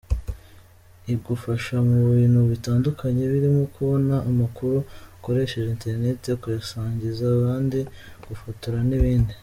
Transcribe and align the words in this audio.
Igufasha 1.13 1.75
mu 1.89 1.97
bintu 2.17 2.39
bitandukanye 2.51 3.23
birimo 3.33 3.63
kubona 3.75 4.15
amakuru 4.29 4.77
ukoresheje 5.15 5.69
internet, 5.75 6.21
kuyasangiza 6.41 7.23
abandi, 7.37 7.79
gufotora 8.25 8.79
n’ibindi. 8.89 9.33